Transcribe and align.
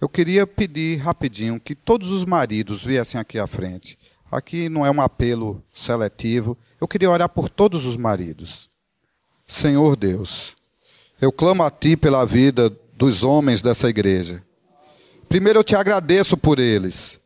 Eu 0.00 0.08
queria 0.08 0.46
pedir 0.46 0.96
rapidinho 0.96 1.60
que 1.60 1.74
todos 1.74 2.10
os 2.10 2.24
maridos 2.24 2.84
viessem 2.84 3.20
aqui 3.20 3.38
à 3.38 3.46
frente. 3.46 3.98
Aqui 4.30 4.68
não 4.68 4.84
é 4.84 4.90
um 4.90 5.00
apelo 5.00 5.62
seletivo. 5.72 6.58
Eu 6.80 6.88
queria 6.88 7.10
orar 7.10 7.28
por 7.28 7.48
todos 7.48 7.86
os 7.86 7.96
maridos. 7.96 8.68
Senhor 9.46 9.96
Deus, 9.96 10.54
eu 11.20 11.30
clamo 11.30 11.62
a 11.62 11.70
Ti 11.70 11.96
pela 11.96 12.24
vida 12.24 12.70
dos 12.96 13.22
homens 13.22 13.62
dessa 13.62 13.88
igreja. 13.88 14.42
Primeiro 15.28 15.60
eu 15.60 15.64
te 15.64 15.74
agradeço 15.74 16.36
por 16.36 16.58
eles. 16.58 17.20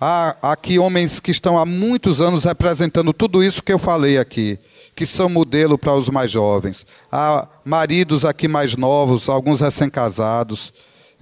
Há 0.00 0.52
aqui 0.52 0.78
homens 0.78 1.20
que 1.20 1.30
estão 1.30 1.58
há 1.58 1.64
muitos 1.64 2.20
anos 2.20 2.44
representando 2.44 3.12
tudo 3.12 3.42
isso 3.42 3.62
que 3.62 3.72
eu 3.72 3.78
falei 3.78 4.18
aqui, 4.18 4.58
que 4.94 5.06
são 5.06 5.28
modelo 5.28 5.78
para 5.78 5.94
os 5.94 6.10
mais 6.10 6.30
jovens. 6.30 6.84
Há 7.10 7.48
maridos 7.64 8.24
aqui 8.24 8.48
mais 8.48 8.76
novos, 8.76 9.28
alguns 9.28 9.60
recém-casados. 9.60 10.72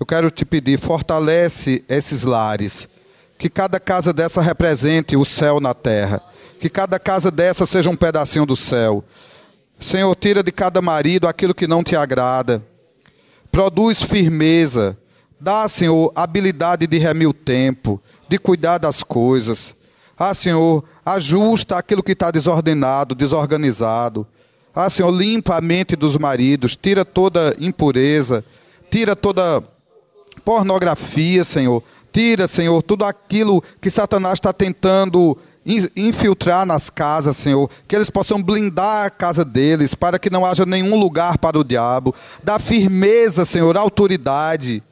Eu 0.02 0.06
quero 0.06 0.32
te 0.32 0.44
pedir, 0.44 0.80
fortalece 0.80 1.84
esses 1.88 2.24
lares. 2.24 2.88
Que 3.38 3.48
cada 3.48 3.78
casa 3.78 4.12
dessa 4.12 4.42
represente 4.42 5.16
o 5.16 5.24
céu 5.24 5.60
na 5.60 5.72
terra. 5.74 6.20
Que 6.58 6.68
cada 6.68 6.98
casa 6.98 7.30
dessa 7.30 7.68
seja 7.68 7.88
um 7.88 7.94
pedacinho 7.94 8.44
do 8.44 8.56
céu. 8.56 9.04
Senhor, 9.78 10.12
tira 10.16 10.42
de 10.42 10.50
cada 10.50 10.82
marido 10.82 11.28
aquilo 11.28 11.54
que 11.54 11.68
não 11.68 11.84
te 11.84 11.94
agrada. 11.94 12.60
Produz 13.52 14.02
firmeza. 14.02 14.98
Dá, 15.40 15.68
Senhor, 15.68 16.10
habilidade 16.16 16.84
de 16.88 16.98
remir 16.98 17.28
o 17.28 17.32
tempo, 17.32 18.02
de 18.28 18.40
cuidar 18.40 18.78
das 18.78 19.04
coisas. 19.04 19.76
Ah, 20.18 20.34
Senhor, 20.34 20.82
ajusta 21.06 21.76
aquilo 21.76 22.02
que 22.02 22.10
está 22.10 22.32
desordenado, 22.32 23.14
desorganizado. 23.14 24.26
Ah, 24.74 24.90
Senhor, 24.90 25.12
limpa 25.12 25.58
a 25.58 25.60
mente 25.60 25.94
dos 25.94 26.18
maridos, 26.18 26.74
tira 26.74 27.04
toda 27.04 27.54
impureza, 27.60 28.44
tira 28.90 29.14
toda 29.14 29.62
pornografia, 30.44 31.44
Senhor. 31.44 31.82
Tira, 32.12 32.46
Senhor, 32.46 32.82
tudo 32.82 33.04
aquilo 33.04 33.62
que 33.80 33.88
Satanás 33.88 34.34
está 34.34 34.52
tentando 34.52 35.36
infiltrar 35.96 36.66
nas 36.66 36.90
casas, 36.90 37.36
Senhor, 37.36 37.70
que 37.86 37.94
eles 37.94 38.10
possam 38.10 38.42
blindar 38.42 39.06
a 39.06 39.10
casa 39.10 39.44
deles, 39.44 39.94
para 39.94 40.18
que 40.18 40.28
não 40.28 40.44
haja 40.44 40.66
nenhum 40.66 40.98
lugar 40.98 41.38
para 41.38 41.58
o 41.58 41.64
diabo. 41.64 42.14
Dá 42.42 42.58
firmeza, 42.58 43.44
Senhor, 43.44 43.76
autoridade. 43.76 44.82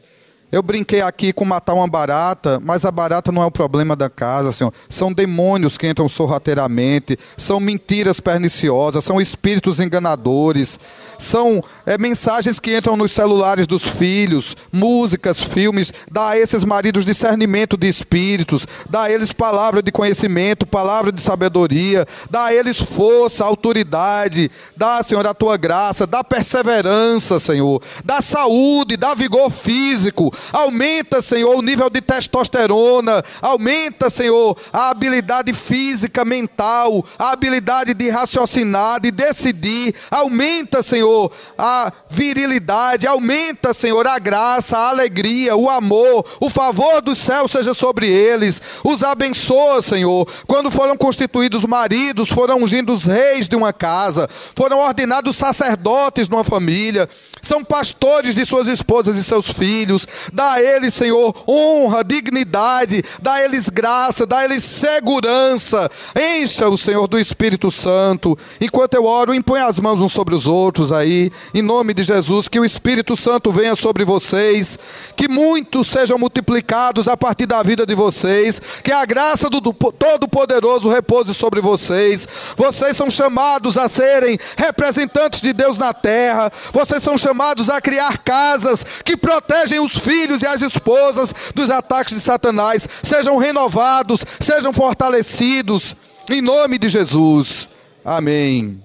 Eu 0.53 0.65
brinquei 0.65 1.01
aqui 1.01 1.33
com 1.33 1.45
matar 1.45 1.75
uma 1.75 1.87
barata, 1.87 2.61
mas 2.65 2.84
a 2.84 2.91
barata 2.91 3.31
não 3.31 3.41
é 3.41 3.47
o 3.47 3.53
problema 3.53 3.95
da 3.95 4.11
casa, 4.11 4.51
Senhor. 4.51 4.73
São 4.89 5.12
demônios 5.12 5.79
que 5.79 5.87
entram 5.87 6.09
sorrateiramente, 6.09 7.17
são 7.37 7.61
mentiras 7.61 8.19
perniciosas, 8.19 9.05
são 9.05 9.20
espíritos 9.20 9.79
enganadores, 9.79 10.79
são 11.20 11.62
é, 11.87 11.97
mensagens 11.98 12.59
que 12.59 12.77
entram 12.77 12.97
nos 12.97 13.12
celulares 13.12 13.67
dos 13.67 13.84
filhos, 13.84 14.57
músicas, 14.73 15.41
filmes. 15.41 15.92
Dá 16.11 16.31
a 16.31 16.39
esses 16.39 16.64
maridos 16.64 17.05
discernimento 17.05 17.77
de 17.77 17.87
espíritos, 17.87 18.67
dá 18.89 19.03
a 19.03 19.12
eles 19.12 19.33
palavra 19.33 19.81
de 19.81 19.92
conhecimento, 19.92 20.67
palavra 20.67 21.12
de 21.12 21.20
sabedoria, 21.20 22.05
dá 22.29 22.47
a 22.47 22.55
eles 22.55 22.81
força, 22.81 23.45
autoridade, 23.45 24.51
dá, 24.77 25.01
Senhor, 25.05 25.25
a 25.27 25.35
tua 25.35 25.57
graça, 25.57 26.07
dá 26.07 26.25
perseverança, 26.25 27.39
Senhor, 27.39 27.81
dá 28.05 28.20
saúde, 28.20 28.97
dá 28.97 29.14
vigor 29.14 29.51
físico, 29.51 30.33
aumenta, 30.52 31.22
Senhor, 31.22 31.55
o 31.56 31.62
nível 31.62 31.91
de 31.91 32.00
testosterona, 32.00 33.22
aumenta, 33.41 34.10
Senhor, 34.10 34.56
a 34.72 34.91
habilidade 34.91 35.52
física, 35.52 36.24
mental, 36.24 37.05
a 37.19 37.33
habilidade 37.33 37.94
de 37.94 38.10
raciocinar, 38.10 39.00
de 39.00 39.11
decidir, 39.11 39.94
aumenta, 40.11 40.83
Senhor 40.83 41.30
a 41.58 41.92
virilidade, 42.08 43.06
aumenta, 43.06 43.74
Senhor, 43.74 44.06
a 44.06 44.18
graça, 44.18 44.77
a 44.77 44.88
alegria, 44.88 45.56
o 45.56 45.68
amor, 45.68 46.24
o 46.41 46.48
favor 46.48 47.00
do 47.02 47.14
céu 47.14 47.48
seja 47.48 47.74
sobre 47.74 48.08
eles, 48.08 48.61
os 48.84 49.02
abençoa, 49.02 49.83
Senhor. 49.83 50.27
Quando 50.46 50.70
foram 50.70 50.96
constituídos 50.96 51.64
maridos, 51.64 52.28
foram 52.28 52.62
ungidos 52.62 53.05
reis 53.05 53.48
de 53.48 53.56
uma 53.56 53.73
casa, 53.73 54.29
foram 54.55 54.79
ordenados 54.79 55.36
sacerdotes 55.36 56.29
numa 56.29 56.45
família 56.45 57.08
são 57.42 57.64
pastores 57.64 58.34
de 58.34 58.45
suas 58.45 58.68
esposas 58.68 59.18
e 59.18 59.24
seus 59.24 59.51
filhos. 59.51 60.06
Dá 60.33 60.52
a 60.52 60.62
eles, 60.62 60.95
Senhor, 60.95 61.34
honra, 61.48 62.05
dignidade, 62.05 63.02
dá 63.20 63.34
a 63.34 63.45
eles 63.45 63.68
graça, 63.68 64.27
dá 64.27 64.39
a 64.39 64.45
eles 64.45 64.62
segurança. 64.62 65.90
Encha 66.39 66.68
o 66.68 66.77
Senhor 66.77 67.06
do 67.08 67.18
Espírito 67.18 67.70
Santo. 67.70 68.36
Enquanto 68.61 68.95
eu 68.95 69.05
oro, 69.05 69.34
impõe 69.34 69.61
as 69.61 69.80
mãos 69.80 70.00
uns 70.00 70.12
sobre 70.12 70.34
os 70.34 70.46
outros 70.46 70.92
aí, 70.92 71.33
em 71.55 71.62
nome 71.62 71.95
de 71.95 72.02
Jesus, 72.02 72.48
que 72.48 72.61
o 72.61 72.64
Espírito 72.64 73.17
Santo 73.17 73.50
venha 73.50 73.74
sobre 73.74 74.05
vocês, 74.05 74.79
que 75.17 75.29
muitos 75.29 75.89
sejam 75.89 76.18
multiplicados 76.18 77.08
a 77.08 77.17
partir 77.17 77.46
da 77.46 77.62
vida 77.62 77.86
de 77.86 77.95
vocês, 77.95 78.61
que 78.83 78.92
a 78.92 79.05
graça 79.05 79.48
do 79.48 79.61
Todo-Poderoso 79.61 80.89
repouse 80.89 81.34
sobre 81.34 81.61
vocês. 81.61 82.27
Vocês 82.56 82.96
são 82.96 83.11
chamados 83.11 83.77
a 83.77 83.89
serem 83.89 84.39
representantes 84.56 85.40
de 85.40 85.52
Deus 85.52 85.79
na 85.79 85.92
terra. 85.92 86.50
Vocês 86.73 87.02
são 87.02 87.17
chamados 87.17 87.30
chamados 87.30 87.70
a 87.70 87.80
criar 87.80 88.18
casas 88.18 88.85
que 89.05 89.17
protegem 89.17 89.79
os 89.79 89.96
filhos 89.96 90.42
e 90.42 90.46
as 90.46 90.63
esposas 90.63 91.33
dos 91.55 91.70
ataques 91.70 92.14
de 92.14 92.20
Satanás. 92.20 92.89
Sejam 93.05 93.39
renovados, 93.39 94.20
sejam 94.41 94.73
fortalecidos, 94.73 95.95
em 96.29 96.42
nome 96.42 96.77
de 96.77 96.89
Jesus. 96.89 97.68
Amém. 98.05 98.80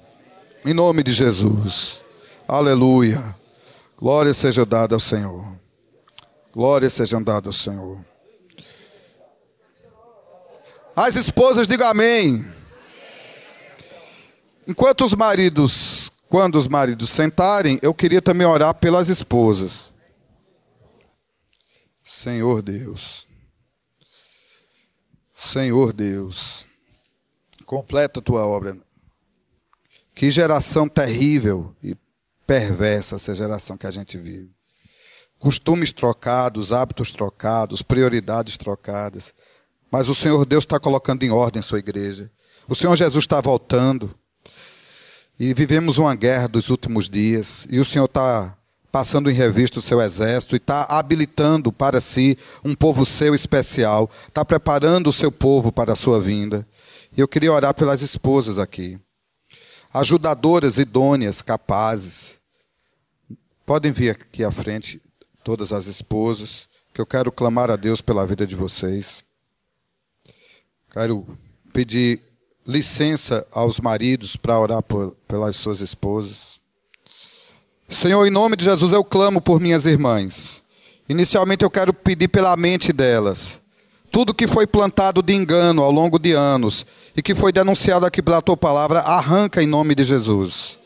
Em 0.64 0.74
nome 0.74 1.02
de 1.02 1.12
Jesus. 1.12 2.02
Aleluia. 2.48 3.36
Glória 3.98 4.34
seja 4.34 4.64
dada 4.64 4.96
ao 4.96 5.00
Senhor. 5.00 5.56
Glória 6.54 6.90
seja 6.90 7.20
dada 7.20 7.50
ao 7.50 7.54
Senhor. 7.54 7.98
As 10.96 11.16
esposas, 11.16 11.68
digam 11.68 11.88
amém. 11.88 12.46
Enquanto 14.68 15.04
os 15.04 15.16
maridos 15.16 16.05
quando 16.36 16.56
os 16.56 16.68
maridos 16.68 17.12
sentarem, 17.12 17.80
eu 17.82 17.94
queria 17.94 18.22
também 18.22 18.46
orar 18.46 18.74
pelas 18.74 19.08
esposas. 19.08 19.94
Senhor 22.04 22.62
Deus. 22.62 23.26
Senhor 25.34 25.94
Deus. 25.94 26.66
Completa 27.66 28.22
tua 28.22 28.46
obra. 28.46 28.78
Que 30.14 30.30
geração 30.30 30.90
terrível 30.90 31.74
e 31.82 31.96
perversa 32.46 33.16
essa 33.16 33.34
geração 33.34 33.78
que 33.78 33.88
a 33.88 33.92
gente 33.92 34.18
vive. 34.18 34.52
Costumes 35.40 35.94
trocados, 35.94 36.74
hábitos 36.74 37.12
trocados, 37.12 37.82
prioridades 37.82 38.58
trocadas. 38.58 39.34
Mas 39.90 40.10
o 40.10 40.14
Senhor 40.14 40.46
Deus 40.46 40.66
está 40.66 40.82
colocando 40.82 41.24
em 41.24 41.32
ordem 41.32 41.62
sua 41.62 41.80
igreja. 41.80 42.30
O 42.68 42.76
Senhor 42.76 42.94
Jesus 42.98 43.24
está 43.24 43.40
voltando. 43.40 44.14
E 45.38 45.54
vivemos 45.54 45.98
uma 45.98 46.16
guerra 46.16 46.48
dos 46.48 46.70
últimos 46.70 47.10
dias, 47.10 47.68
e 47.70 47.80
o 47.80 47.86
Senhor 47.86 48.06
está 48.06 48.58
passando 48.90 49.30
em 49.30 49.34
revista 49.34 49.80
o 49.80 49.82
seu 49.82 50.00
exército 50.00 50.56
e 50.56 50.58
está 50.58 50.84
habilitando 50.84 51.74
para 51.74 52.00
si 52.00 52.38
um 52.64 52.74
povo 52.74 53.06
seu 53.06 53.36
especial, 53.36 54.10
está 54.26 54.46
preparando 54.46 55.10
o 55.10 55.14
seu 55.14 55.30
povo 55.30 55.74
para 55.74 55.92
a 55.92 55.96
sua 55.98 56.22
vinda. 56.22 56.66
E 57.16 57.20
eu 57.20 57.28
queria 57.28 57.52
orar 57.52 57.74
pelas 57.74 58.02
esposas 58.02 58.58
aqui, 58.58 58.98
ajudadoras 59.94 60.78
idôneas, 60.78 61.42
capazes. 61.42 62.40
Podem 63.66 63.92
vir 63.92 64.12
aqui 64.12 64.46
à 64.46 64.52
frente, 64.54 65.02
todas 65.44 65.74
as 65.74 65.88
esposas, 65.88 66.66
que 66.94 67.02
eu 67.02 67.06
quero 67.06 67.34
clamar 67.34 67.70
a 67.70 67.76
Deus 67.76 68.00
pela 68.00 68.26
vida 68.26 68.48
de 68.48 68.56
vocês. 68.56 69.22
Quero 70.90 71.28
pedir 71.74 72.22
licença 72.66 73.46
aos 73.52 73.80
maridos 73.80 74.36
para 74.36 74.60
orar 74.60 74.82
por, 74.82 75.16
pelas 75.28 75.56
suas 75.56 75.82
esposas. 75.82 76.56
Senhor, 77.88 78.26
em 78.26 78.32
nome 78.32 78.56
de 78.56 78.66
Jesus 78.66 78.92
eu 78.92 79.04
clamo 79.04 79.40
por 79.40 79.60
minhas 79.60 79.86
irmãs. 79.86 80.64
Inicialmente 81.08 81.64
eu 81.64 81.70
quero 81.70 81.94
pedir 81.94 82.28
pela 82.28 82.58
mente 82.58 82.92
delas. 82.92 83.62
Tudo 84.12 84.34
que 84.34 84.48
foi 84.48 84.66
plantado 84.66 85.22
de 85.22 85.34
engano 85.34 85.84
ao 85.84 85.92
longo 85.92 86.18
de 86.18 86.32
anos 86.32 86.86
e 87.16 87.22
que 87.22 87.36
foi 87.36 87.52
denunciado 87.52 88.06
aqui 88.06 88.22
pela 88.22 88.42
tua 88.42 88.58
palavra, 88.58 89.02
arranca 89.02 89.62
em 89.62 89.68
nome 89.68 89.94
de 89.94 90.04
Jesus. 90.04 90.80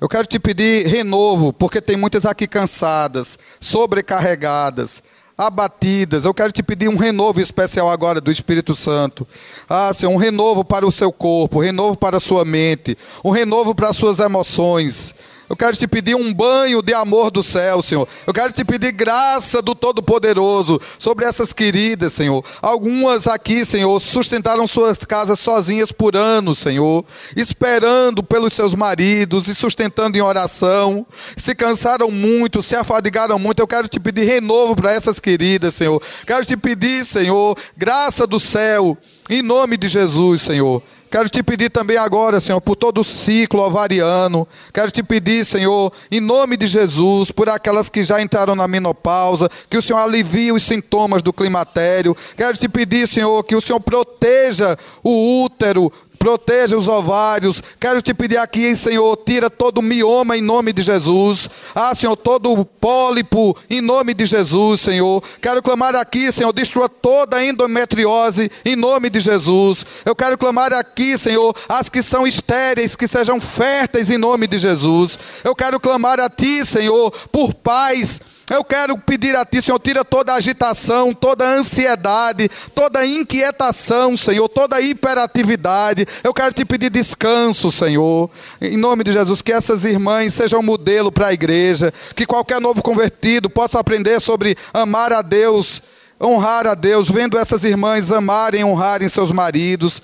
Eu 0.00 0.08
quero 0.08 0.26
te 0.26 0.38
pedir 0.38 0.86
renovo, 0.86 1.52
porque 1.52 1.80
tem 1.80 1.96
muitas 1.96 2.26
aqui 2.26 2.46
cansadas, 2.46 3.38
sobrecarregadas, 3.60 5.02
abatidas. 5.46 6.24
Eu 6.24 6.34
quero 6.34 6.52
te 6.52 6.62
pedir 6.62 6.88
um 6.88 6.96
renovo 6.96 7.40
especial 7.40 7.90
agora 7.90 8.20
do 8.20 8.30
Espírito 8.30 8.74
Santo. 8.74 9.26
Ah, 9.68 9.92
Senhor, 9.94 10.12
um 10.12 10.16
renovo 10.16 10.64
para 10.64 10.86
o 10.86 10.92
seu 10.92 11.12
corpo, 11.12 11.58
um 11.58 11.62
renovo 11.62 11.96
para 11.96 12.16
a 12.16 12.20
sua 12.20 12.44
mente, 12.44 12.96
um 13.24 13.30
renovo 13.30 13.74
para 13.74 13.90
as 13.90 13.96
suas 13.96 14.20
emoções. 14.20 15.14
Eu 15.52 15.56
quero 15.56 15.76
te 15.76 15.86
pedir 15.86 16.14
um 16.14 16.32
banho 16.32 16.80
de 16.80 16.94
amor 16.94 17.30
do 17.30 17.42
céu, 17.42 17.82
Senhor. 17.82 18.08
Eu 18.26 18.32
quero 18.32 18.54
te 18.54 18.64
pedir 18.64 18.90
graça 18.90 19.60
do 19.60 19.74
Todo-Poderoso 19.74 20.80
sobre 20.98 21.26
essas 21.26 21.52
queridas, 21.52 22.14
Senhor. 22.14 22.42
Algumas 22.62 23.26
aqui, 23.26 23.62
Senhor, 23.62 24.00
sustentaram 24.00 24.66
suas 24.66 24.96
casas 25.04 25.38
sozinhas 25.38 25.92
por 25.92 26.16
anos, 26.16 26.58
Senhor, 26.58 27.04
esperando 27.36 28.22
pelos 28.22 28.54
seus 28.54 28.74
maridos 28.74 29.46
e 29.46 29.54
sustentando 29.54 30.16
em 30.16 30.22
oração. 30.22 31.06
Se 31.36 31.54
cansaram 31.54 32.10
muito, 32.10 32.62
se 32.62 32.74
afadigaram 32.74 33.38
muito. 33.38 33.60
Eu 33.60 33.68
quero 33.68 33.88
te 33.88 34.00
pedir 34.00 34.24
renovo 34.24 34.74
para 34.74 34.92
essas 34.92 35.20
queridas, 35.20 35.74
Senhor. 35.74 36.02
Quero 36.26 36.46
te 36.46 36.56
pedir, 36.56 37.04
Senhor, 37.04 37.58
graça 37.76 38.26
do 38.26 38.40
céu, 38.40 38.96
em 39.28 39.42
nome 39.42 39.76
de 39.76 39.86
Jesus, 39.86 40.40
Senhor. 40.40 40.82
Quero 41.12 41.28
te 41.28 41.42
pedir 41.42 41.68
também 41.68 41.98
agora, 41.98 42.40
Senhor, 42.40 42.58
por 42.58 42.74
todo 42.74 43.02
o 43.02 43.04
ciclo 43.04 43.60
ovariano. 43.60 44.48
Quero 44.72 44.90
te 44.90 45.02
pedir, 45.02 45.44
Senhor, 45.44 45.92
em 46.10 46.20
nome 46.20 46.56
de 46.56 46.66
Jesus, 46.66 47.30
por 47.30 47.50
aquelas 47.50 47.90
que 47.90 48.02
já 48.02 48.22
entraram 48.22 48.54
na 48.54 48.66
menopausa, 48.66 49.46
que 49.68 49.76
o 49.76 49.82
Senhor 49.82 49.98
alivie 49.98 50.52
os 50.52 50.62
sintomas 50.62 51.22
do 51.22 51.30
climatério. 51.30 52.16
Quero 52.34 52.56
te 52.56 52.66
pedir, 52.66 53.06
Senhor, 53.06 53.44
que 53.44 53.54
o 53.54 53.60
Senhor 53.60 53.78
proteja 53.78 54.74
o 55.02 55.44
útero, 55.44 55.92
proteja 56.22 56.76
os 56.76 56.86
ovários. 56.86 57.60
Quero 57.80 58.00
te 58.00 58.14
pedir 58.14 58.36
aqui, 58.36 58.76
Senhor, 58.76 59.16
tira 59.26 59.50
todo 59.50 59.82
mioma 59.82 60.36
em 60.36 60.40
nome 60.40 60.72
de 60.72 60.80
Jesus. 60.80 61.50
Ah, 61.74 61.96
Senhor, 61.96 62.14
todo 62.14 62.64
pólipo 62.64 63.56
em 63.68 63.80
nome 63.80 64.14
de 64.14 64.24
Jesus, 64.24 64.82
Senhor. 64.82 65.20
Quero 65.40 65.60
clamar 65.60 65.96
aqui, 65.96 66.30
Senhor, 66.30 66.52
destrua 66.52 66.88
toda 66.88 67.38
a 67.38 67.44
endometriose 67.44 68.48
em 68.64 68.76
nome 68.76 69.10
de 69.10 69.18
Jesus. 69.18 69.84
Eu 70.04 70.14
quero 70.14 70.38
clamar 70.38 70.72
aqui, 70.72 71.18
Senhor, 71.18 71.56
as 71.68 71.88
que 71.88 72.00
são 72.00 72.24
estéreis, 72.24 72.94
que 72.94 73.08
sejam 73.08 73.40
férteis 73.40 74.08
em 74.08 74.16
nome 74.16 74.46
de 74.46 74.58
Jesus. 74.58 75.18
Eu 75.42 75.56
quero 75.56 75.80
clamar 75.80 76.20
a 76.20 76.30
Ti, 76.30 76.64
Senhor, 76.64 77.10
por 77.32 77.52
paz 77.52 78.20
eu 78.50 78.64
quero 78.64 78.98
pedir 78.98 79.36
a 79.36 79.44
Ti, 79.44 79.62
Senhor, 79.62 79.78
tira 79.78 80.04
toda 80.04 80.32
a 80.32 80.36
agitação, 80.36 81.12
toda 81.14 81.44
ansiedade, 81.44 82.50
toda 82.74 83.06
inquietação, 83.06 84.16
Senhor, 84.16 84.48
toda 84.48 84.80
hiperatividade. 84.80 86.06
Eu 86.24 86.34
quero 86.34 86.52
te 86.52 86.64
pedir 86.64 86.90
descanso, 86.90 87.70
Senhor. 87.70 88.28
Em 88.60 88.76
nome 88.76 89.04
de 89.04 89.12
Jesus, 89.12 89.42
que 89.42 89.52
essas 89.52 89.84
irmãs 89.84 90.34
sejam 90.34 90.62
modelo 90.62 91.12
para 91.12 91.28
a 91.28 91.32
igreja, 91.32 91.92
que 92.16 92.26
qualquer 92.26 92.60
novo 92.60 92.82
convertido 92.82 93.48
possa 93.48 93.78
aprender 93.78 94.20
sobre 94.20 94.56
amar 94.72 95.12
a 95.12 95.22
Deus, 95.22 95.80
honrar 96.20 96.66
a 96.66 96.74
Deus, 96.74 97.08
vendo 97.10 97.38
essas 97.38 97.64
irmãs 97.64 98.10
amarem 98.10 98.60
e 98.60 98.64
honrarem 98.64 99.08
seus 99.08 99.30
maridos. 99.32 100.02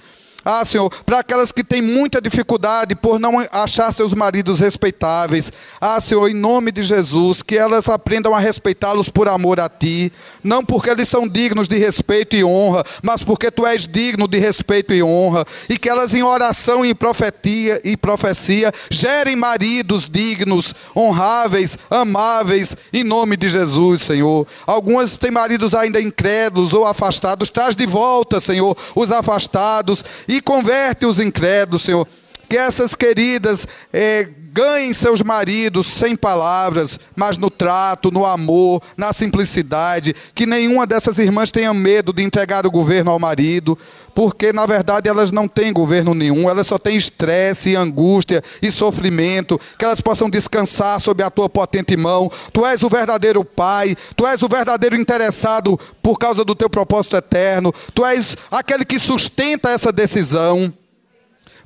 Ah, 0.51 0.65
Senhor, 0.65 0.89
para 1.05 1.19
aquelas 1.19 1.53
que 1.53 1.63
têm 1.63 1.83
muita 1.83 2.23
dificuldade 2.23 2.95
por 2.95 3.21
não 3.21 3.47
achar 3.53 3.93
seus 3.93 4.15
maridos 4.15 4.61
respeitáveis. 4.61 5.53
Ah, 5.79 6.01
Senhor, 6.01 6.27
em 6.27 6.33
nome 6.33 6.73
de 6.73 6.83
Jesus, 6.83 7.43
que 7.43 7.55
elas 7.55 7.87
aprendam 7.87 8.35
a 8.35 8.39
respeitá-los 8.39 9.11
por 9.11 9.29
amor 9.29 9.61
a 9.61 9.69
Ti. 9.69 10.11
Não 10.43 10.65
porque 10.65 10.89
eles 10.89 11.07
são 11.07 11.29
dignos 11.29 11.69
de 11.69 11.77
respeito 11.77 12.35
e 12.35 12.43
honra, 12.43 12.83
mas 13.03 13.23
porque 13.23 13.51
Tu 13.51 13.67
és 13.67 13.87
digno 13.87 14.27
de 14.27 14.39
respeito 14.39 14.95
e 14.95 15.03
honra. 15.03 15.45
E 15.69 15.77
que 15.77 15.87
elas 15.87 16.15
em 16.15 16.23
oração 16.23 16.83
e 16.83 16.95
profetia 16.95 17.79
e 17.85 17.95
profecia 17.95 18.73
gerem 18.91 19.37
maridos 19.37 20.09
dignos, 20.11 20.75
honráveis, 20.97 21.77
amáveis, 21.91 22.75
em 22.91 23.05
nome 23.05 23.37
de 23.37 23.51
Jesus, 23.51 24.01
Senhor. 24.01 24.47
Algumas 24.67 25.19
têm 25.19 25.31
maridos 25.31 25.75
ainda 25.75 26.01
incrédulos 26.01 26.73
ou 26.73 26.87
afastados. 26.87 27.51
Traz 27.51 27.77
de 27.77 27.85
volta, 27.85 28.41
Senhor, 28.41 28.75
os 28.97 29.13
afastados 29.13 30.03
e 30.27 30.38
e 30.39 30.43
converte 30.43 31.05
os 31.05 31.19
incrédulos, 31.19 31.83
Senhor. 31.83 32.07
Que 32.49 32.57
essas 32.57 32.95
queridas 32.95 33.67
é, 33.93 34.29
ganhem 34.53 34.93
seus 34.95 35.23
maridos 35.23 35.87
sem 35.87 36.17
palavras, 36.17 36.99
mas 37.15 37.37
no 37.37 37.51
trato, 37.51 38.11
no 38.11 38.25
amor, 38.25 38.83
na 38.97 39.13
simplicidade. 39.13 40.15
Que 40.35 40.47
nenhuma 40.47 40.87
dessas 40.87 41.19
irmãs 41.19 41.51
tenha 41.51 41.73
medo 41.75 42.13
de 42.13 42.23
entregar 42.23 42.67
o 42.67 42.71
governo 42.71 43.11
ao 43.11 43.19
marido, 43.19 43.79
porque 44.15 44.53
na 44.53 44.67
verdade 44.67 45.09
elas 45.09 45.31
não 45.31 45.47
têm 45.47 45.73
governo 45.73 46.15
nenhum, 46.15 46.49
elas 46.49 46.67
só 46.67 46.79
têm 46.79 46.97
estresse, 46.97 47.77
angústia 47.77 48.43
e 48.61 48.71
sofrimento. 48.71 49.61
Que 49.79 49.85
elas 49.85 50.01
possam 50.01 50.29
descansar 50.29 51.01
sob 51.01 51.23
a 51.23 51.31
tua 51.31 51.49
potente 51.49 51.97
mão. 51.97 52.31
Tu 52.53 52.65
és 52.67 52.83
o 52.83 52.89
verdadeiro 52.89 53.45
Pai, 53.45 53.97
tu 54.17 54.27
és 54.27 54.43
o 54.43 54.49
verdadeiro 54.49 54.97
interessado 54.97 55.79
por 56.03 56.19
causa 56.19 56.45
do 56.45 56.55
teu 56.55 56.71
propósito 56.71 57.17
eterno, 57.17 57.73
tu 57.95 58.05
és 58.05 58.37
aquele 58.51 58.85
que 58.85 58.99
sustenta 58.99 59.71
essa 59.71 59.93
decisão 59.93 60.73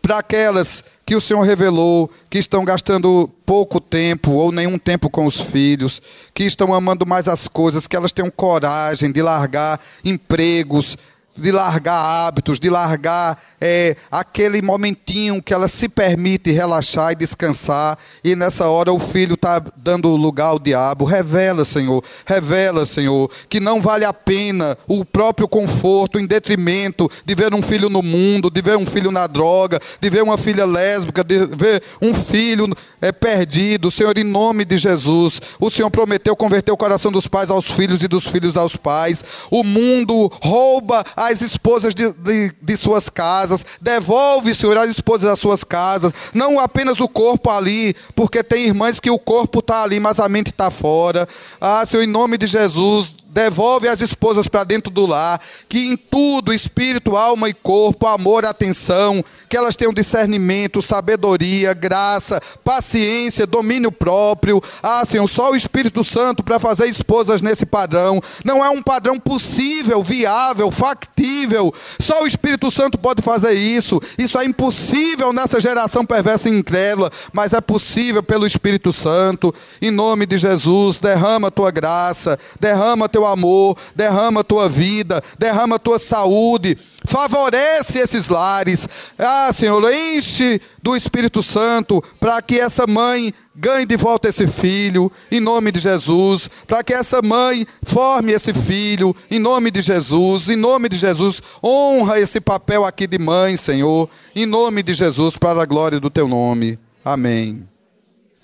para 0.02 0.18
aquelas 0.18 0.82
que 1.12 1.16
o 1.16 1.20
Senhor 1.20 1.42
revelou, 1.42 2.10
que 2.30 2.38
estão 2.38 2.64
gastando 2.64 3.28
pouco 3.44 3.78
tempo 3.78 4.30
ou 4.30 4.50
nenhum 4.50 4.78
tempo 4.78 5.10
com 5.10 5.26
os 5.26 5.38
filhos, 5.38 6.00
que 6.32 6.42
estão 6.44 6.72
amando 6.72 7.04
mais 7.04 7.28
as 7.28 7.46
coisas, 7.48 7.86
que 7.86 7.94
elas 7.94 8.12
tenham 8.12 8.30
coragem 8.30 9.12
de 9.12 9.20
largar 9.20 9.78
empregos, 10.02 10.96
de 11.36 11.50
largar 11.50 12.26
hábitos, 12.26 12.60
de 12.60 12.68
largar 12.68 13.40
é, 13.60 13.96
aquele 14.10 14.60
momentinho 14.60 15.40
que 15.40 15.54
ela 15.54 15.68
se 15.68 15.88
permite 15.88 16.50
relaxar 16.50 17.12
e 17.12 17.14
descansar, 17.14 17.96
e 18.24 18.34
nessa 18.34 18.68
hora 18.68 18.92
o 18.92 18.98
filho 18.98 19.34
está 19.34 19.62
dando 19.76 20.08
lugar 20.16 20.46
ao 20.46 20.58
diabo. 20.58 21.04
Revela, 21.04 21.64
Senhor, 21.64 22.02
revela, 22.26 22.84
Senhor, 22.84 23.30
que 23.48 23.60
não 23.60 23.80
vale 23.80 24.04
a 24.04 24.12
pena 24.12 24.76
o 24.88 25.04
próprio 25.04 25.46
conforto 25.46 26.18
em 26.18 26.26
detrimento 26.26 27.08
de 27.24 27.34
ver 27.34 27.54
um 27.54 27.62
filho 27.62 27.88
no 27.88 28.02
mundo, 28.02 28.50
de 28.50 28.60
ver 28.60 28.76
um 28.76 28.84
filho 28.84 29.10
na 29.10 29.26
droga, 29.26 29.80
de 30.00 30.10
ver 30.10 30.22
uma 30.22 30.36
filha 30.36 30.66
lésbica, 30.66 31.22
de 31.22 31.46
ver 31.46 31.82
um 32.00 32.12
filho 32.12 32.66
é, 33.00 33.12
perdido. 33.12 33.90
Senhor, 33.90 34.16
em 34.18 34.24
nome 34.24 34.64
de 34.64 34.76
Jesus, 34.76 35.40
o 35.60 35.70
Senhor 35.70 35.90
prometeu 35.90 36.34
converter 36.34 36.72
o 36.72 36.76
coração 36.76 37.12
dos 37.12 37.28
pais 37.28 37.50
aos 37.50 37.70
filhos 37.70 38.02
e 38.02 38.08
dos 38.08 38.26
filhos 38.26 38.56
aos 38.56 38.76
pais. 38.76 39.22
O 39.50 39.62
mundo 39.62 40.30
rouba 40.42 41.04
as 41.26 41.42
esposas 41.42 41.94
de, 41.94 42.10
de, 42.12 42.52
de 42.60 42.76
suas 42.76 43.08
casas. 43.08 43.64
Devolve, 43.80 44.54
Senhor, 44.54 44.76
as 44.78 44.90
esposas 44.90 45.30
das 45.30 45.38
suas 45.38 45.64
casas. 45.64 46.12
Não 46.34 46.58
apenas 46.58 47.00
o 47.00 47.08
corpo 47.08 47.50
ali, 47.50 47.94
porque 48.14 48.42
tem 48.42 48.66
irmãs 48.66 49.00
que 49.00 49.10
o 49.10 49.18
corpo 49.18 49.60
está 49.60 49.82
ali, 49.82 50.00
mas 50.00 50.18
a 50.18 50.28
mente 50.28 50.50
está 50.50 50.70
fora. 50.70 51.28
Ah, 51.60 51.84
Senhor, 51.86 52.02
em 52.02 52.06
nome 52.06 52.36
de 52.38 52.46
Jesus, 52.46 53.14
devolve 53.32 53.88
as 53.88 54.00
esposas 54.02 54.46
para 54.46 54.62
dentro 54.62 54.92
do 54.92 55.06
lar, 55.06 55.40
que 55.68 55.88
em 55.88 55.96
tudo, 55.96 56.52
espírito, 56.52 57.16
alma 57.16 57.48
e 57.48 57.54
corpo, 57.54 58.06
amor, 58.06 58.44
atenção, 58.44 59.24
que 59.48 59.56
elas 59.56 59.74
tenham 59.74 59.92
discernimento, 59.92 60.82
sabedoria, 60.82 61.72
graça, 61.72 62.40
paciência, 62.62 63.46
domínio 63.46 63.90
próprio. 63.90 64.62
Ah, 64.82 65.02
Senhor, 65.08 65.26
só 65.26 65.50
o 65.50 65.56
Espírito 65.56 66.04
Santo 66.04 66.42
para 66.42 66.58
fazer 66.58 66.86
esposas 66.86 67.40
nesse 67.40 67.64
padrão. 67.64 68.20
Não 68.44 68.62
é 68.62 68.68
um 68.68 68.82
padrão 68.82 69.18
possível, 69.18 70.02
viável, 70.02 70.70
factível. 70.70 71.72
Só 71.98 72.22
o 72.22 72.26
Espírito 72.26 72.70
Santo 72.70 72.98
pode 72.98 73.22
fazer 73.22 73.52
isso. 73.54 73.98
Isso 74.18 74.38
é 74.38 74.44
impossível 74.44 75.32
nessa 75.32 75.60
geração 75.60 76.04
perversa 76.04 76.50
e 76.50 76.52
incrédula, 76.52 77.10
mas 77.32 77.54
é 77.54 77.60
possível 77.60 78.22
pelo 78.22 78.46
Espírito 78.46 78.92
Santo. 78.92 79.54
Em 79.80 79.90
nome 79.90 80.26
de 80.26 80.36
Jesus, 80.36 80.98
derrama 80.98 81.48
a 81.48 81.50
tua 81.50 81.70
graça, 81.70 82.38
derrama 82.60 83.08
teu 83.08 83.21
teu 83.22 83.26
amor, 83.26 83.76
derrama 83.94 84.40
a 84.40 84.44
tua 84.44 84.68
vida, 84.68 85.22
derrama 85.38 85.76
a 85.76 85.78
tua 85.78 85.98
saúde, 85.98 86.76
favorece 87.04 87.98
esses 87.98 88.28
lares. 88.28 88.88
Ah, 89.18 89.52
Senhor, 89.54 89.82
enche 89.92 90.60
do 90.82 90.96
Espírito 90.96 91.42
Santo 91.42 92.02
para 92.18 92.42
que 92.42 92.58
essa 92.58 92.86
mãe 92.86 93.32
ganhe 93.54 93.86
de 93.86 93.96
volta 93.96 94.28
esse 94.28 94.46
filho, 94.46 95.12
em 95.30 95.38
nome 95.38 95.70
de 95.70 95.78
Jesus, 95.78 96.48
para 96.66 96.82
que 96.82 96.92
essa 96.92 97.22
mãe 97.22 97.66
forme 97.82 98.32
esse 98.32 98.52
filho, 98.52 99.14
em 99.30 99.38
nome 99.38 99.70
de 99.70 99.82
Jesus, 99.82 100.48
em 100.48 100.56
nome 100.56 100.88
de 100.88 100.96
Jesus, 100.96 101.40
honra 101.62 102.18
esse 102.18 102.40
papel 102.40 102.84
aqui 102.84 103.06
de 103.06 103.18
mãe, 103.18 103.56
Senhor, 103.56 104.08
em 104.34 104.46
nome 104.46 104.82
de 104.82 104.94
Jesus, 104.94 105.36
para 105.36 105.62
a 105.62 105.66
glória 105.66 106.00
do 106.00 106.10
teu 106.10 106.26
nome. 106.26 106.78
Amém. 107.04 107.68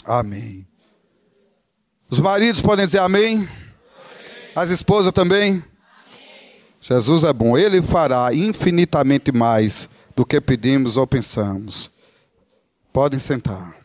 Amém. 0.05 0.67
Os 2.11 2.21
maridos 2.21 2.63
podem 2.63 2.87
dizer 2.87 3.01
amém? 3.01 3.47
As 4.59 4.71
esposas 4.71 5.13
também? 5.13 5.63
Jesus 6.81 7.23
é 7.23 7.33
bom. 7.33 7.57
Ele 7.57 7.81
fará 7.81 8.35
infinitamente 8.35 9.31
mais 9.31 9.89
do 10.17 10.27
que 10.27 10.41
pedimos 10.41 10.97
ou 10.97 11.07
pensamos. 11.07 11.93
Podem 12.93 13.21
sentar. 13.21 13.77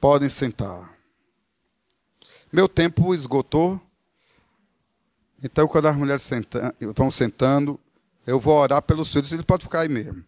Podem 0.00 0.28
sentar. 0.28 0.94
Meu 2.52 2.68
tempo 2.68 3.12
esgotou. 3.12 3.80
Então, 5.42 5.66
quando 5.66 5.88
as 5.88 5.96
mulheres 5.96 6.22
senta, 6.22 6.72
vão 6.94 7.10
sentando, 7.10 7.78
eu 8.24 8.38
vou 8.38 8.56
orar 8.56 8.82
pelos 8.82 9.12
filhos. 9.12 9.32
Eles 9.32 9.44
podem 9.44 9.64
ficar 9.64 9.80
aí 9.80 9.88
mesmo. 9.88 10.24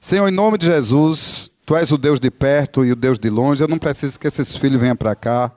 Senhor, 0.00 0.26
em 0.26 0.32
nome 0.32 0.56
de 0.56 0.64
Jesus, 0.64 1.50
Tu 1.66 1.76
és 1.76 1.92
o 1.92 1.98
Deus 1.98 2.18
de 2.18 2.30
perto 2.30 2.86
e 2.86 2.92
o 2.92 2.96
Deus 2.96 3.18
de 3.18 3.28
longe. 3.28 3.62
Eu 3.62 3.68
não 3.68 3.78
preciso 3.78 4.18
que 4.18 4.26
esses 4.26 4.56
filhos 4.56 4.80
venham 4.80 4.96
para 4.96 5.14
cá 5.14 5.52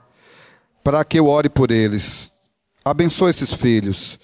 para 0.86 1.04
que 1.04 1.18
eu 1.18 1.26
ore 1.26 1.50
por 1.50 1.72
eles. 1.72 2.32
Abençoa 2.86 3.32
esses 3.32 3.52
filhos. 3.56 4.20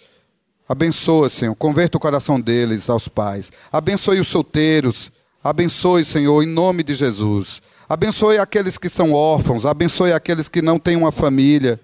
Abençoa, 0.70 1.28
Senhor. 1.28 1.56
Converta 1.56 1.98
o 1.98 2.00
coração 2.00 2.40
deles 2.40 2.88
aos 2.88 3.08
pais. 3.08 3.52
Abençoe 3.72 4.20
os 4.20 4.28
solteiros. 4.28 5.12
Abençoe, 5.44 6.06
Senhor, 6.06 6.44
em 6.44 6.46
nome 6.46 6.84
de 6.84 6.94
Jesus. 6.94 7.64
Abençoe 7.90 8.38
aqueles 8.38 8.78
que 8.78 8.90
são 8.90 9.12
órfãos, 9.12 9.66
abençoe 9.66 10.14
aqueles 10.14 10.48
que 10.48 10.62
não 10.62 10.78
têm 10.78 10.96
uma 10.96 11.12
família 11.12 11.80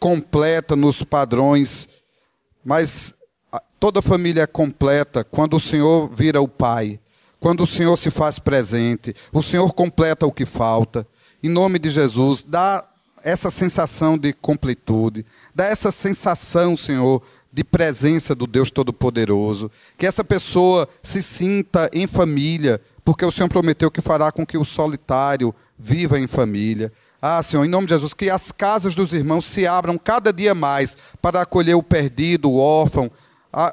completa 0.00 0.74
nos 0.74 1.02
padrões, 1.02 1.86
mas 2.64 3.14
toda 3.78 4.00
família 4.00 4.44
é 4.44 4.46
completa 4.46 5.22
quando 5.22 5.54
o 5.54 5.60
Senhor 5.60 6.08
vira 6.08 6.40
o 6.40 6.48
Pai, 6.48 6.98
quando 7.38 7.62
o 7.62 7.66
Senhor 7.66 7.96
se 7.98 8.10
faz 8.10 8.38
presente, 8.38 9.14
o 9.32 9.42
Senhor 9.42 9.72
completa 9.74 10.26
o 10.26 10.32
que 10.32 10.46
falta. 10.46 11.06
Em 11.42 11.50
nome 11.50 11.78
de 11.78 11.90
Jesus, 11.90 12.42
dá 12.42 12.82
essa 13.24 13.50
sensação 13.50 14.18
de 14.18 14.32
completude, 14.34 15.24
dá 15.54 15.64
essa 15.64 15.90
sensação, 15.90 16.76
Senhor, 16.76 17.22
de 17.50 17.64
presença 17.64 18.34
do 18.34 18.46
Deus 18.46 18.70
Todo-Poderoso. 18.70 19.70
Que 19.96 20.06
essa 20.06 20.22
pessoa 20.22 20.86
se 21.02 21.22
sinta 21.22 21.88
em 21.92 22.06
família, 22.06 22.80
porque 23.02 23.24
o 23.24 23.30
Senhor 23.30 23.48
prometeu 23.48 23.90
que 23.90 24.02
fará 24.02 24.30
com 24.30 24.44
que 24.44 24.58
o 24.58 24.64
solitário 24.64 25.54
viva 25.78 26.18
em 26.18 26.26
família. 26.26 26.92
Ah, 27.22 27.42
Senhor, 27.42 27.64
em 27.64 27.68
nome 27.68 27.86
de 27.86 27.94
Jesus, 27.94 28.12
que 28.12 28.28
as 28.28 28.52
casas 28.52 28.94
dos 28.94 29.14
irmãos 29.14 29.46
se 29.46 29.66
abram 29.66 29.96
cada 29.96 30.30
dia 30.30 30.54
mais 30.54 30.96
para 31.22 31.40
acolher 31.40 31.74
o 31.74 31.82
perdido, 31.82 32.50
o 32.50 32.58
órfão, 32.58 33.10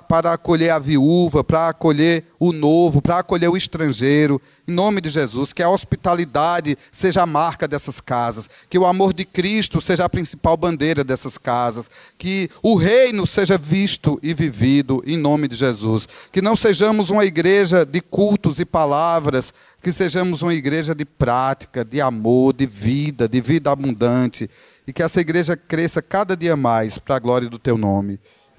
para 0.07 0.33
acolher 0.33 0.69
a 0.69 0.79
viúva, 0.79 1.43
para 1.43 1.69
acolher 1.69 2.23
o 2.39 2.53
novo, 2.53 3.01
para 3.01 3.17
acolher 3.17 3.49
o 3.49 3.57
estrangeiro. 3.57 4.39
Em 4.67 4.71
nome 4.71 5.01
de 5.01 5.09
Jesus, 5.09 5.51
que 5.51 5.63
a 5.63 5.69
hospitalidade 5.69 6.77
seja 6.91 7.23
a 7.23 7.25
marca 7.25 7.67
dessas 7.67 7.99
casas, 7.99 8.47
que 8.69 8.77
o 8.77 8.85
amor 8.85 9.11
de 9.13 9.25
Cristo 9.25 9.81
seja 9.81 10.05
a 10.05 10.09
principal 10.09 10.55
bandeira 10.55 11.03
dessas 11.03 11.37
casas, 11.37 11.89
que 12.17 12.49
o 12.61 12.75
reino 12.75 13.25
seja 13.25 13.57
visto 13.57 14.19
e 14.21 14.33
vivido 14.33 15.01
em 15.05 15.17
nome 15.17 15.47
de 15.47 15.55
Jesus. 15.55 16.07
Que 16.31 16.41
não 16.41 16.55
sejamos 16.55 17.09
uma 17.09 17.25
igreja 17.25 17.83
de 17.83 18.01
cultos 18.01 18.59
e 18.59 18.65
palavras, 18.65 19.51
que 19.81 19.91
sejamos 19.91 20.43
uma 20.43 20.53
igreja 20.53 20.93
de 20.93 21.05
prática, 21.05 21.83
de 21.83 21.99
amor, 21.99 22.53
de 22.53 22.67
vida, 22.67 23.27
de 23.27 23.41
vida 23.41 23.71
abundante. 23.71 24.47
E 24.85 24.93
que 24.93 25.01
essa 25.01 25.19
igreja 25.21 25.57
cresça 25.57 26.01
cada 26.01 26.37
dia 26.37 26.55
mais 26.55 26.99
para 26.99 27.15
a 27.15 27.19
glória 27.19 27.49
do 27.49 27.57
teu 27.57 27.77
nome. 27.77 28.19